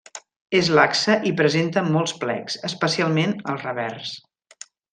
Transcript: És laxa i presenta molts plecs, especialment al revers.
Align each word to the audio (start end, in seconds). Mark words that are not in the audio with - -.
És 0.59 0.69
laxa 0.77 1.17
i 1.31 1.33
presenta 1.41 1.83
molts 1.97 2.15
plecs, 2.25 2.57
especialment 2.71 3.37
al 3.55 3.61
revers. 3.69 4.17